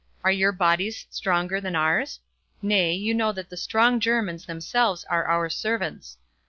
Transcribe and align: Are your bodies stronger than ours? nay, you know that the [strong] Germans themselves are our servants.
Are 0.23 0.31
your 0.31 0.51
bodies 0.51 1.05
stronger 1.11 1.61
than 1.61 1.75
ours? 1.75 2.19
nay, 2.59 2.91
you 2.95 3.13
know 3.13 3.31
that 3.33 3.51
the 3.51 3.55
[strong] 3.55 3.99
Germans 3.99 4.47
themselves 4.47 5.03
are 5.03 5.25
our 5.27 5.47
servants. 5.47 6.17